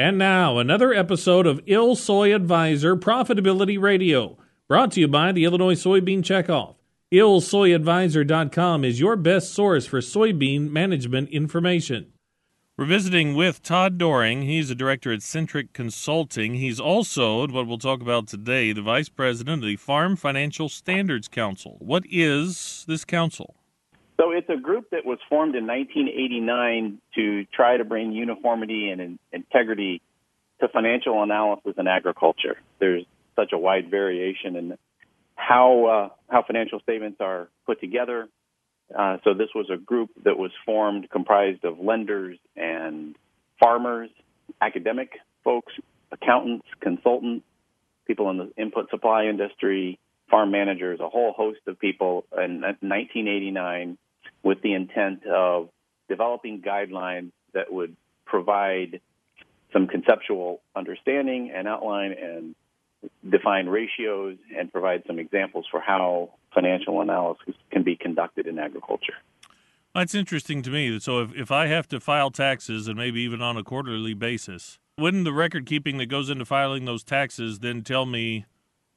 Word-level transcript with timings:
And 0.00 0.16
now, 0.16 0.56
another 0.56 0.94
episode 0.94 1.46
of 1.46 1.60
Ill 1.66 1.94
Soy 1.94 2.34
Advisor 2.34 2.96
Profitability 2.96 3.78
Radio, 3.78 4.38
brought 4.66 4.92
to 4.92 5.00
you 5.00 5.08
by 5.08 5.30
the 5.30 5.44
Illinois 5.44 5.74
Soybean 5.74 6.22
Checkoff. 6.22 6.76
IllSoyAdvisor.com 7.12 8.82
is 8.82 8.98
your 8.98 9.16
best 9.16 9.52
source 9.52 9.84
for 9.84 10.00
soybean 10.00 10.70
management 10.70 11.28
information. 11.28 12.14
We're 12.78 12.86
visiting 12.86 13.34
with 13.34 13.62
Todd 13.62 13.98
Doehring. 13.98 14.44
He's 14.44 14.70
a 14.70 14.74
director 14.74 15.12
at 15.12 15.20
Centrec 15.20 15.74
Consulting. 15.74 16.54
He's 16.54 16.80
also, 16.80 17.46
what 17.48 17.66
we'll 17.66 17.76
talk 17.76 18.00
about 18.00 18.26
today, 18.26 18.72
the 18.72 18.80
vice 18.80 19.10
president 19.10 19.62
of 19.62 19.68
the 19.68 19.76
Farm 19.76 20.16
Financial 20.16 20.70
Standards 20.70 21.28
Council. 21.28 21.76
What 21.78 22.04
is 22.08 22.86
this 22.88 23.04
council? 23.04 23.59
So 24.20 24.32
it's 24.32 24.50
a 24.50 24.56
group 24.56 24.90
that 24.90 25.06
was 25.06 25.18
formed 25.30 25.54
in 25.54 25.66
1989 25.66 26.98
to 27.14 27.46
try 27.54 27.78
to 27.78 27.84
bring 27.84 28.12
uniformity 28.12 28.90
and 28.90 29.18
integrity 29.32 30.02
to 30.60 30.68
financial 30.68 31.22
analysis 31.22 31.72
in 31.78 31.86
agriculture. 31.86 32.58
There's 32.80 33.06
such 33.34 33.52
a 33.54 33.58
wide 33.58 33.90
variation 33.90 34.56
in 34.56 34.78
how 35.36 35.86
uh, 35.86 36.08
how 36.28 36.42
financial 36.46 36.80
statements 36.80 37.16
are 37.20 37.48
put 37.64 37.80
together. 37.80 38.28
Uh, 38.94 39.16
so 39.24 39.32
this 39.32 39.48
was 39.54 39.70
a 39.72 39.78
group 39.78 40.10
that 40.24 40.36
was 40.36 40.50
formed, 40.66 41.08
comprised 41.08 41.64
of 41.64 41.78
lenders 41.78 42.36
and 42.56 43.16
farmers, 43.58 44.10
academic 44.60 45.12
folks, 45.44 45.72
accountants, 46.12 46.66
consultants, 46.80 47.46
people 48.06 48.28
in 48.28 48.36
the 48.36 48.52
input 48.58 48.90
supply 48.90 49.24
industry, 49.24 49.98
farm 50.30 50.50
managers, 50.50 51.00
a 51.00 51.08
whole 51.08 51.32
host 51.32 51.60
of 51.66 51.78
people 51.78 52.26
in 52.36 52.60
1989 52.60 53.96
with 54.42 54.62
the 54.62 54.74
intent 54.74 55.26
of 55.26 55.68
developing 56.08 56.62
guidelines 56.62 57.30
that 57.54 57.72
would 57.72 57.96
provide 58.24 59.00
some 59.72 59.86
conceptual 59.86 60.60
understanding 60.74 61.52
and 61.54 61.68
outline 61.68 62.12
and 62.12 62.54
define 63.28 63.66
ratios 63.66 64.36
and 64.56 64.72
provide 64.72 65.02
some 65.06 65.18
examples 65.18 65.66
for 65.70 65.80
how 65.80 66.30
financial 66.54 67.00
analysis 67.00 67.54
can 67.70 67.82
be 67.82 67.96
conducted 67.96 68.46
in 68.46 68.58
agriculture. 68.58 69.14
That's 69.94 70.14
interesting 70.14 70.62
to 70.62 70.70
me. 70.70 71.00
So, 71.00 71.20
if, 71.20 71.34
if 71.34 71.50
I 71.50 71.66
have 71.66 71.88
to 71.88 71.98
file 71.98 72.30
taxes 72.30 72.86
and 72.86 72.96
maybe 72.96 73.20
even 73.22 73.42
on 73.42 73.56
a 73.56 73.64
quarterly 73.64 74.14
basis, 74.14 74.78
wouldn't 74.98 75.24
the 75.24 75.32
record 75.32 75.66
keeping 75.66 75.98
that 75.98 76.06
goes 76.06 76.30
into 76.30 76.44
filing 76.44 76.84
those 76.84 77.02
taxes 77.02 77.58
then 77.58 77.82
tell 77.82 78.06
me 78.06 78.44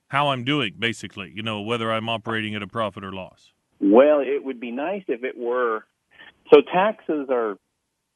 how 0.10 0.30
I'm 0.30 0.44
doing, 0.44 0.76
basically? 0.78 1.32
You 1.34 1.42
know, 1.42 1.62
whether 1.62 1.92
I'm 1.92 2.10
operating 2.10 2.54
at 2.54 2.62
a 2.62 2.68
profit 2.68 3.04
or 3.04 3.12
loss? 3.12 3.54
Well, 3.80 4.20
it 4.20 4.44
would 4.44 4.60
be 4.60 4.72
nice 4.72 5.04
if 5.08 5.24
it 5.24 5.38
were. 5.38 5.84
So 6.54 6.62
taxes 6.62 7.28
are 7.30 7.58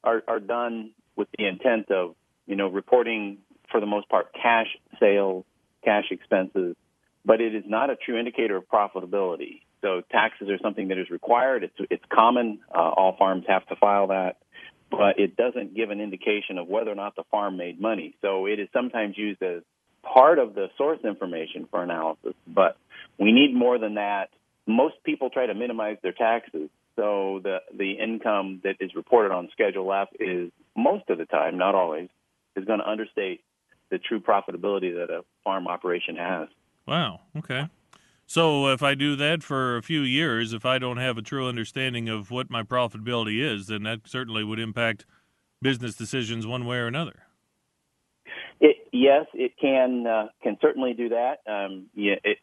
are, 0.04 0.22
are 0.28 0.40
done 0.40 0.92
with 1.16 1.28
the 1.36 1.46
intent 1.46 1.90
of 1.90 2.14
you 2.46 2.56
know 2.56 2.68
reporting 2.68 3.38
for 3.70 3.80
the 3.80 3.86
most 3.86 4.08
part 4.08 4.32
cash 4.32 4.68
sales, 4.98 5.44
cash 5.84 6.04
expenses, 6.10 6.76
but 7.24 7.40
it 7.40 7.54
is 7.54 7.64
not 7.66 7.90
a 7.90 7.96
true 7.96 8.18
indicator 8.18 8.56
of 8.56 8.68
profitability. 8.68 9.62
So 9.82 10.02
taxes 10.10 10.48
are 10.48 10.58
something 10.62 10.88
that 10.88 10.98
is 10.98 11.10
required. 11.10 11.64
It's 11.64 11.88
it's 11.90 12.04
common. 12.12 12.60
Uh, 12.74 12.78
all 12.78 13.16
farms 13.18 13.44
have 13.48 13.66
to 13.66 13.76
file 13.76 14.08
that, 14.08 14.38
but 14.90 15.18
it 15.18 15.36
doesn't 15.36 15.74
give 15.74 15.90
an 15.90 16.00
indication 16.00 16.58
of 16.58 16.68
whether 16.68 16.90
or 16.90 16.96
not 16.96 17.14
the 17.16 17.24
farm 17.30 17.56
made 17.56 17.80
money. 17.80 18.14
So 18.22 18.46
it 18.46 18.58
is 18.58 18.68
sometimes 18.72 19.16
used 19.16 19.42
as 19.42 19.62
part 20.02 20.38
of 20.38 20.54
the 20.54 20.68
source 20.76 21.00
information 21.04 21.68
for 21.70 21.82
analysis, 21.82 22.34
but 22.46 22.76
we 23.18 23.32
need 23.32 23.54
more 23.54 23.78
than 23.78 23.94
that 23.94 24.30
most 24.68 24.96
people 25.02 25.30
try 25.30 25.46
to 25.46 25.54
minimize 25.54 25.96
their 26.02 26.12
taxes. 26.12 26.68
So 26.94 27.40
the 27.42 27.58
the 27.76 27.92
income 27.92 28.60
that 28.64 28.76
is 28.80 28.94
reported 28.94 29.32
on 29.32 29.48
Schedule 29.52 29.92
F 29.92 30.08
is 30.20 30.50
most 30.76 31.08
of 31.08 31.18
the 31.18 31.26
time, 31.26 31.56
not 31.56 31.74
always, 31.74 32.08
is 32.56 32.64
going 32.64 32.80
to 32.80 32.88
understate 32.88 33.40
the 33.90 33.98
true 33.98 34.20
profitability 34.20 34.94
that 34.94 35.10
a 35.12 35.24
farm 35.42 35.66
operation 35.66 36.16
has. 36.16 36.48
Wow. 36.86 37.20
Okay. 37.36 37.68
So 38.26 38.68
if 38.68 38.82
I 38.82 38.94
do 38.94 39.16
that 39.16 39.42
for 39.42 39.78
a 39.78 39.82
few 39.82 40.02
years, 40.02 40.52
if 40.52 40.66
I 40.66 40.78
don't 40.78 40.98
have 40.98 41.16
a 41.16 41.22
true 41.22 41.48
understanding 41.48 42.10
of 42.10 42.30
what 42.30 42.50
my 42.50 42.62
profitability 42.62 43.42
is, 43.42 43.68
then 43.68 43.84
that 43.84 44.00
certainly 44.04 44.44
would 44.44 44.58
impact 44.58 45.06
business 45.62 45.94
decisions 45.94 46.46
one 46.46 46.66
way 46.66 46.76
or 46.76 46.86
another. 46.86 47.22
It, 48.60 48.76
yes, 48.92 49.24
it 49.32 49.52
can 49.58 50.06
uh, 50.06 50.26
can 50.42 50.58
certainly 50.60 50.92
do 50.92 51.10
that. 51.10 51.38
Um, 51.46 51.86
yeah, 51.94 52.16
it, 52.24 52.38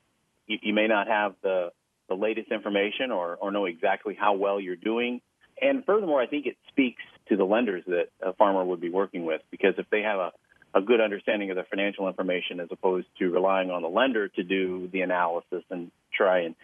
you, 0.47 0.57
you 0.61 0.73
may 0.73 0.87
not 0.87 1.07
have 1.07 1.35
the 1.43 1.71
the 2.07 2.15
latest 2.15 2.51
information 2.51 3.11
or, 3.11 3.35
or 3.35 3.51
know 3.51 3.65
exactly 3.65 4.15
how 4.19 4.33
well 4.33 4.59
you're 4.59 4.75
doing. 4.75 5.21
And 5.61 5.85
furthermore, 5.85 6.21
I 6.21 6.27
think 6.27 6.45
it 6.45 6.57
speaks 6.69 7.01
to 7.29 7.37
the 7.37 7.45
lenders 7.45 7.83
that 7.87 8.07
a 8.21 8.33
farmer 8.33 8.63
would 8.63 8.81
be 8.81 8.89
working 8.89 9.25
with 9.25 9.41
because 9.51 9.73
if 9.77 9.89
they 9.89 10.01
have 10.01 10.19
a, 10.19 10.31
a 10.73 10.81
good 10.81 11.01
understanding 11.01 11.49
of 11.49 11.55
their 11.55 11.65
financial 11.69 12.07
information 12.07 12.59
as 12.59 12.67
opposed 12.71 13.07
to 13.19 13.31
relying 13.31 13.71
on 13.71 13.81
the 13.81 13.87
lender 13.87 14.27
to 14.27 14.43
do 14.43 14.89
the 14.91 15.01
analysis 15.01 15.63
and 15.69 15.91
try 16.13 16.41
and 16.41 16.55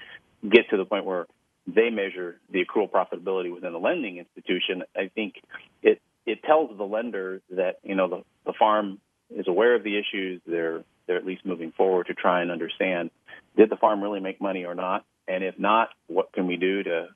get 0.44 0.70
to 0.70 0.78
the 0.78 0.86
point 0.86 1.06
where 1.06 1.26
they 1.68 1.90
measure 1.90 2.38
the 2.52 2.66
accrual 2.66 2.90
profitability 2.90 3.54
within 3.54 3.72
the 3.72 3.80
lending 3.80 4.18
institution, 4.18 4.84
I 4.96 5.10
think 5.14 5.36
it 5.82 6.02
it 6.26 6.44
tells 6.44 6.76
the 6.78 6.84
lender 6.84 7.42
that 7.52 7.80
you 7.84 7.96
know 7.96 8.08
the, 8.08 8.24
the 8.46 8.54
farm 8.58 9.00
is 9.36 9.48
aware 9.48 9.76
of 9.76 9.84
the 9.84 9.98
issues. 9.98 10.42
They're 10.46 10.84
they're 11.08 11.18
at 11.18 11.26
least 11.26 11.46
moving 11.46 11.72
forward 11.72 12.08
to 12.08 12.14
try 12.14 12.42
and 12.42 12.52
understand 12.52 13.12
did 13.58 13.70
the 13.70 13.76
farm 13.76 14.02
really 14.02 14.20
make 14.20 14.42
money 14.42 14.66
or 14.66 14.76
not, 14.76 15.06
and 15.32 15.44
if 15.46 15.58
not, 15.58 15.90
what 16.08 16.34
can 16.34 16.46
we 16.46 16.58
do 16.58 16.84
to 16.84 17.08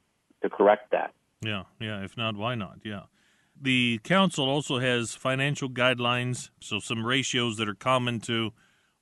to 0.42 0.50
correct 0.50 0.92
that? 0.92 1.14
Yeah, 1.42 1.64
yeah. 1.80 2.04
If 2.04 2.18
not, 2.18 2.36
why 2.36 2.56
not? 2.56 2.80
Yeah. 2.84 3.04
The 3.62 4.00
council 4.04 4.50
also 4.50 4.80
has 4.80 5.16
financial 5.16 5.70
guidelines, 5.70 6.50
so 6.60 6.80
some 6.80 7.06
ratios 7.06 7.58
that 7.58 7.70
are 7.70 7.76
common 7.76 8.20
to 8.22 8.52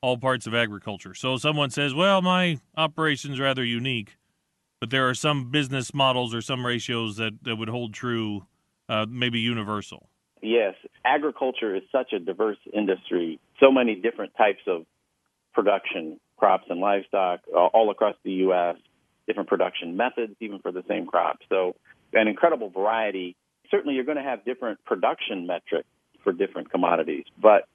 all 0.02 0.18
parts 0.18 0.46
of 0.48 0.54
agriculture. 0.54 1.14
So 1.14 1.38
someone 1.38 1.70
says, 1.70 1.94
"Well, 1.94 2.22
my 2.22 2.60
operation's 2.76 3.40
rather 3.40 3.64
unique, 3.64 4.18
but 4.80 4.90
there 4.90 5.08
are 5.08 5.14
some 5.14 5.52
business 5.52 5.94
models 5.94 6.34
or 6.34 6.42
some 6.42 6.66
ratios 6.66 7.18
that, 7.18 7.44
that 7.44 7.56
would 7.56 7.70
hold 7.70 7.94
true, 7.94 8.46
uh, 8.90 9.06
maybe 9.08 9.40
universal." 9.40 10.10
Yes, 10.42 10.76
agriculture 11.06 11.76
is 11.76 11.84
such 11.92 12.14
a 12.14 12.20
diverse 12.20 12.58
industry. 12.74 13.40
So 13.60 13.72
many 13.72 13.96
different 13.96 14.34
types 14.36 14.62
of 14.68 14.86
production, 15.54 16.20
crops 16.38 16.66
and 16.70 16.82
livestock, 16.82 17.42
all 17.56 17.90
across 17.92 18.16
the 18.24 18.32
U.S 18.48 18.76
different 19.28 19.50
production 19.50 19.98
methods, 19.98 20.36
even 20.40 20.60
for 20.60 20.72
the 20.72 20.84
same 20.88 21.06
crop. 21.06 21.40
So, 21.50 21.76
an 22.14 22.28
incredible 22.28 22.70
variety. 22.70 23.36
Certainly, 23.72 23.96
you're 23.96 24.04
going 24.04 24.18
to 24.18 24.24
have 24.24 24.46
different 24.46 24.84
production 24.86 25.48
metrics 25.48 25.88
for 26.24 26.32
different 26.32 26.72
commodities, 26.72 27.26
but 27.42 27.68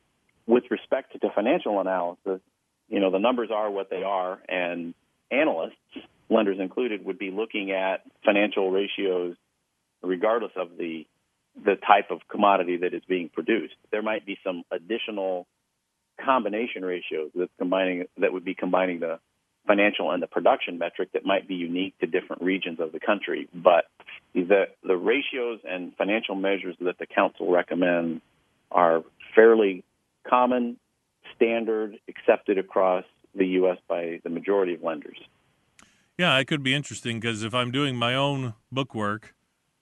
with 0.47 0.65
respect 0.71 1.13
to 1.21 1.29
financial 1.35 1.81
analysis, 1.81 2.41
you 2.89 3.01
know, 3.01 3.11
the 3.11 3.19
numbers 3.19 3.51
are 3.53 3.71
what 3.71 3.91
they 3.91 4.03
are, 4.03 4.39
and 4.49 4.95
analysts, 5.31 5.77
lenders 6.31 6.59
included, 6.59 7.05
would 7.05 7.19
be 7.19 7.31
looking 7.31 7.71
at 7.71 8.03
financial 8.25 8.71
ratios 8.71 9.37
regardless 10.03 10.53
of 10.57 10.77
the 10.79 11.07
the 11.65 11.75
type 11.75 12.11
of 12.11 12.21
commodity 12.31 12.77
that 12.79 12.95
is 12.95 13.03
being 13.09 13.29
produced. 13.29 13.75
There 13.91 14.03
might 14.03 14.25
be 14.25 14.39
some 14.45 14.63
additional 14.71 15.49
combination 16.25 16.85
ratios 16.85 17.31
that 17.35 17.49
combining 17.59 18.07
that 18.19 18.33
would 18.33 18.45
be 18.45 18.55
combining 18.55 19.01
the 19.01 19.19
financial 19.69 20.11
and 20.11 20.21
the 20.21 20.27
production 20.27 20.79
metric 20.79 21.11
that 21.13 21.25
might 21.25 21.47
be 21.47 21.55
unique 21.55 21.97
to 22.01 22.07
different 22.07 22.43
regions 22.43 22.81
of 22.81 22.91
the 22.91 22.99
country. 22.99 23.49
But 23.55 23.85
the, 24.35 24.65
the 24.83 24.97
ratios 24.97 25.61
and 25.69 25.95
financial 25.97 26.35
measures 26.35 26.75
that 26.81 26.99
the 26.99 27.07
council 27.07 27.53
recommends 27.53 28.23
are 28.73 29.05
fairly 29.35 29.85
common, 30.29 30.79
standard, 31.37 31.99
accepted 32.09 32.59
across 32.59 33.05
the 33.35 33.47
U.S. 33.47 33.79
by 33.87 34.21
the 34.25 34.31
majority 34.31 34.75
of 34.75 34.83
lenders. 34.83 35.19
Yeah, 36.17 36.37
it 36.39 36.47
could 36.47 36.63
be 36.63 36.75
interesting 36.75 37.21
because 37.21 37.45
if 37.45 37.55
I'm 37.55 37.71
doing 37.71 37.95
my 37.95 38.15
own 38.15 38.55
bookwork 38.73 39.35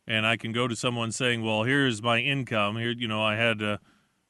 and 0.06 0.26
I 0.26 0.36
can 0.36 0.53
go 0.53 0.68
to 0.68 0.76
someone 0.76 1.12
saying, 1.12 1.42
well, 1.42 1.62
here's 1.62 2.03
my 2.03 2.18
income. 2.18 2.76
Here, 2.76 2.91
you 2.91 3.08
know, 3.08 3.22
I 3.22 3.36
had, 3.36 3.62
uh, 3.62 3.78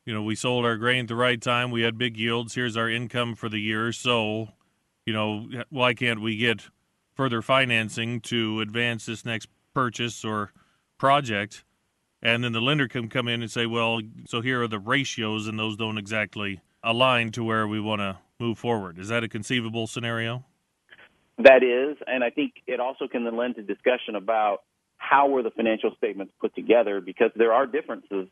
you 0.04 0.14
know, 0.14 0.22
we 0.22 0.36
sold 0.36 0.64
our 0.64 0.76
grain 0.76 1.00
at 1.00 1.08
the 1.08 1.16
right 1.16 1.40
time. 1.40 1.70
We 1.70 1.82
had 1.82 1.98
big 1.98 2.16
yields. 2.16 2.54
Here's 2.54 2.76
our 2.76 2.88
income 2.88 3.34
for 3.34 3.48
the 3.48 3.58
year. 3.58 3.90
So 3.90 4.50
you 5.06 5.12
know, 5.12 5.48
why 5.70 5.94
can't 5.94 6.20
we 6.20 6.36
get 6.36 6.68
further 7.14 7.40
financing 7.40 8.20
to 8.20 8.60
advance 8.60 9.06
this 9.06 9.24
next 9.24 9.48
purchase 9.72 10.24
or 10.24 10.52
project? 10.98 11.64
And 12.20 12.42
then 12.42 12.52
the 12.52 12.60
lender 12.60 12.88
can 12.88 13.08
come 13.08 13.28
in 13.28 13.40
and 13.40 13.50
say, 13.50 13.66
well, 13.66 14.00
so 14.26 14.40
here 14.40 14.62
are 14.62 14.68
the 14.68 14.80
ratios, 14.80 15.46
and 15.46 15.58
those 15.58 15.76
don't 15.76 15.96
exactly 15.96 16.60
align 16.82 17.30
to 17.32 17.44
where 17.44 17.68
we 17.68 17.80
want 17.80 18.00
to 18.00 18.18
move 18.40 18.58
forward. 18.58 18.98
Is 18.98 19.08
that 19.08 19.22
a 19.22 19.28
conceivable 19.28 19.86
scenario? 19.86 20.44
That 21.38 21.62
is, 21.62 21.98
and 22.06 22.24
I 22.24 22.30
think 22.30 22.54
it 22.66 22.80
also 22.80 23.06
can 23.06 23.24
then 23.24 23.36
lend 23.36 23.56
to 23.56 23.62
discussion 23.62 24.16
about 24.16 24.62
how 24.96 25.28
were 25.28 25.42
the 25.42 25.50
financial 25.50 25.94
statements 25.96 26.32
put 26.40 26.54
together 26.54 27.00
because 27.00 27.30
there 27.36 27.52
are 27.52 27.66
differences 27.66 28.28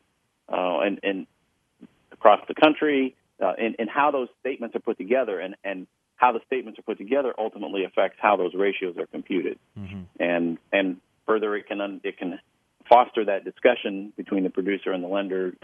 uh, 0.49 0.81
in 1.03 1.27
across 2.11 2.41
the 2.49 2.55
country 2.55 3.15
uh, 3.43 3.53
in, 3.59 3.75
in 3.79 3.89
how 3.89 4.11
those 4.11 4.29
statements 4.41 4.75
are 4.75 4.81
put 4.81 4.97
together, 4.97 5.39
and, 5.39 5.55
and 5.63 5.87
how 6.25 6.33
the 6.33 6.41
statements 6.47 6.79
are 6.79 6.83
put 6.83 6.99
together 6.99 7.35
ultimately 7.37 7.85
affects 7.85 8.19
how 8.21 8.37
those 8.37 8.55
ratios 8.55 8.97
are 8.97 9.07
computed. 9.07 9.59
Mm-hmm. 9.79 10.03
And 10.19 10.59
and 10.73 10.97
further, 11.27 11.55
it 11.57 11.67
can 11.67 12.01
it 12.03 12.17
can 12.19 12.39
foster 12.89 13.25
that 13.27 13.45
discussion 13.45 14.13
between 14.17 14.43
the 14.45 14.51
producer 14.51 14.91
and 14.93 15.03
the 15.05 15.09
lender 15.09 15.55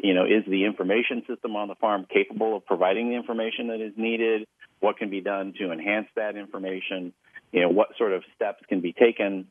You 0.00 0.14
know, 0.14 0.24
is 0.24 0.44
the 0.46 0.64
information 0.64 1.24
system 1.26 1.56
on 1.56 1.68
the 1.68 1.74
farm 1.74 2.06
capable 2.08 2.56
of 2.56 2.64
providing 2.64 3.10
the 3.10 3.16
information 3.16 3.68
that 3.68 3.80
is 3.80 3.92
needed? 3.96 4.46
What 4.80 4.96
can 4.96 5.10
be 5.10 5.20
done 5.20 5.54
to 5.58 5.72
enhance 5.72 6.06
that 6.14 6.36
information? 6.36 7.12
You 7.52 7.62
know, 7.62 7.70
what 7.70 7.88
sort 7.98 8.12
of 8.12 8.22
steps 8.36 8.62
can 8.68 8.80
be 8.80 8.92
taken 8.92 9.48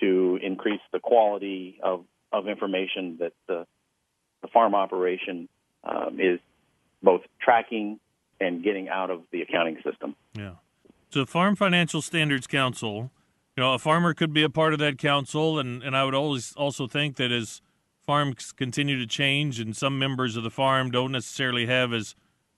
to 0.00 0.38
increase 0.40 0.80
the 0.92 1.00
quality 1.00 1.80
of, 1.82 2.04
of 2.32 2.46
information 2.46 3.16
that 3.18 3.32
the, 3.48 3.66
the 4.42 4.48
farm 4.48 4.74
operation 4.74 5.48
um, 5.82 6.20
is 6.20 6.38
both 7.02 7.22
tracking 7.40 7.98
and 8.40 8.62
getting 8.62 8.88
out 8.88 9.10
of 9.10 9.22
the 9.32 9.42
accounting 9.42 9.76
system. 9.84 10.14
Yeah. 10.34 10.54
So, 11.10 11.24
Farm 11.24 11.56
Financial 11.56 12.02
Standards 12.02 12.46
Council, 12.46 13.10
you 13.56 13.62
know, 13.62 13.74
a 13.74 13.78
farmer 13.78 14.14
could 14.14 14.32
be 14.32 14.42
a 14.42 14.50
part 14.50 14.72
of 14.72 14.78
that 14.78 14.98
council, 14.98 15.58
and, 15.58 15.82
and 15.82 15.96
I 15.96 16.04
would 16.04 16.14
always 16.14 16.52
also 16.54 16.86
think 16.86 17.16
that 17.16 17.32
as 17.32 17.60
farms 18.04 18.52
continue 18.52 18.98
to 18.98 19.06
change, 19.06 19.58
and 19.58 19.76
some 19.76 19.98
members 19.98 20.36
of 20.36 20.42
the 20.42 20.50
farm 20.50 20.90
don't 20.90 21.12
necessarily 21.12 21.66
have 21.66 21.92
as 21.92 22.14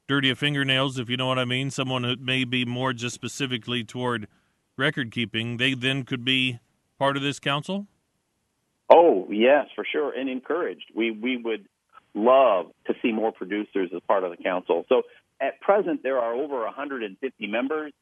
dirty 0.09 0.31
a 0.31 0.35
fingernails, 0.35 0.99
if 0.99 1.09
you 1.09 1.17
know 1.17 1.27
what 1.27 1.39
I 1.39 1.45
mean. 1.45 1.71
Someone 1.71 2.03
who 2.03 2.17
may 2.17 2.45
be 2.45 2.65
more 2.65 2.93
just 2.93 3.15
specifically 3.15 3.85
toward 3.85 4.27
record 4.77 5.13
keeping, 5.13 5.57
they 5.57 5.75
then 5.75 6.03
could 6.03 6.25
be 6.25 6.59
part 6.99 7.17
of 7.17 7.23
this 7.23 7.39
council. 7.39 7.87
Oh 8.93 9.29
yes, 9.31 9.67
for 9.77 9.85
sure, 9.91 10.13
and 10.13 10.29
encouraged. 10.29 10.91
We 10.95 11.13
we 11.13 11.37
would 11.37 11.67
love 12.15 12.73
to 12.87 12.95
see 13.01 13.13
more 13.13 13.31
producers 13.31 13.91
as 13.95 14.01
part 14.09 14.25
of 14.25 14.31
the 14.37 14.43
council. 14.43 14.85
So 14.89 15.03
at 15.41 15.61
present, 15.61 16.03
there 16.03 16.19
are 16.19 16.35
over 16.35 16.65
150 16.65 17.47
members. 17.47 17.93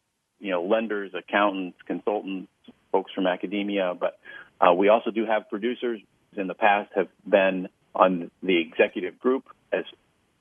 You 0.40 0.52
know, 0.52 0.62
lenders, 0.64 1.12
accountants, 1.14 1.78
consultants, 1.86 2.48
folks 2.92 3.10
from 3.12 3.26
academia, 3.26 3.92
but 3.98 4.18
uh, 4.60 4.72
we 4.72 4.88
also 4.88 5.10
do 5.10 5.26
have 5.26 5.48
producers 5.48 6.00
in 6.36 6.46
the 6.46 6.54
past 6.54 6.90
have 6.94 7.08
been 7.28 7.68
on 7.94 8.30
the 8.42 8.60
executive 8.60 9.18
group 9.18 9.44
as 9.72 9.84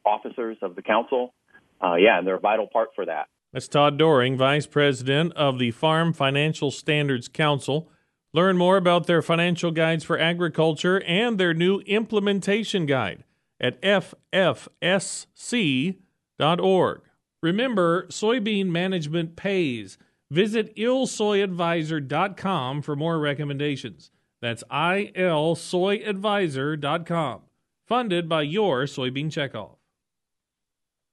officers 0.05 0.57
of 0.61 0.75
the 0.75 0.81
council. 0.81 1.33
Uh, 1.83 1.95
yeah, 1.95 2.17
and 2.17 2.27
they're 2.27 2.35
a 2.35 2.39
vital 2.39 2.67
part 2.67 2.89
for 2.95 3.05
that. 3.05 3.27
That's 3.53 3.67
Todd 3.67 3.97
Doehring, 3.97 4.38
Vice 4.38 4.67
President 4.67 5.33
of 5.33 5.57
the 5.57 5.71
Farm 5.71 6.13
Financial 6.13 6.69
Standards 6.69 7.27
Council. 7.27 7.89
Learn 8.33 8.57
more 8.57 8.77
about 8.77 9.07
their 9.07 9.21
financial 9.21 9.71
guides 9.71 10.03
for 10.03 10.19
agriculture 10.19 11.01
and 11.03 11.39
their 11.39 11.53
new 11.53 11.79
implementation 11.81 12.85
guide 12.85 13.23
at 13.59 13.79
Remember, 17.42 18.06
soybean 18.07 18.68
management 18.68 19.36
pays. 19.36 19.98
Visit 20.30 20.75
ilsoyadvisor.com 20.75 22.81
for 22.81 22.95
more 22.95 23.19
recommendations. 23.19 24.12
That's 24.42 24.63
ilsoyadvisor.com. 24.69 27.42
Funded 27.88 28.28
by 28.28 28.42
your 28.42 28.84
soybean 28.84 29.28
checkoff. 29.28 29.78